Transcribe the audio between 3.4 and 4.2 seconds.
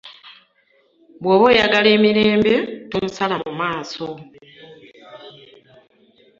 mu maaso.